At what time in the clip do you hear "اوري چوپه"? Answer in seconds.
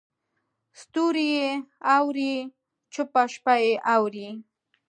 1.95-3.23